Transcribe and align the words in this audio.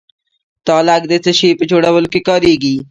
تالک 0.67 1.01
د 1.11 1.13
څه 1.23 1.31
شي 1.39 1.49
په 1.59 1.63
جوړولو 1.71 2.07
کې 2.13 2.21
کاریږي؟ 2.29 2.75